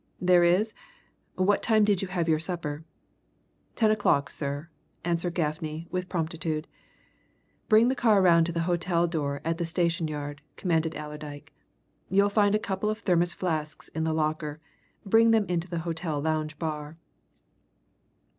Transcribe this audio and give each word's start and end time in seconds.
"There 0.19 0.43
is? 0.43 0.73
What 1.35 1.61
time 1.61 1.83
did 1.83 2.01
you 2.01 2.07
have 2.07 2.27
your 2.27 2.39
supper?" 2.39 2.83
"Ten 3.75 3.91
o'clock, 3.91 4.31
sir," 4.31 4.67
answered 5.05 5.35
Gaffney, 5.35 5.85
with 5.91 6.09
promptitude. 6.09 6.67
"Bring 7.69 7.87
the 7.87 7.93
car 7.93 8.19
round 8.19 8.47
to 8.47 8.51
the 8.51 8.61
hotel 8.61 9.05
door 9.05 9.41
in 9.45 9.55
the 9.57 9.63
station 9.67 10.07
yard," 10.07 10.41
commanded 10.55 10.95
Allerdyke. 10.95 11.53
"You'll 12.09 12.29
find 12.31 12.55
a 12.55 12.57
couple 12.57 12.89
of 12.89 12.97
Thermos 12.97 13.31
flasks 13.33 13.89
in 13.89 14.03
the 14.03 14.11
locker 14.11 14.59
bring 15.05 15.29
them 15.29 15.45
into 15.45 15.69
the 15.69 15.77
hotel 15.85 16.19
lounge 16.19 16.57
bar." 16.57 16.97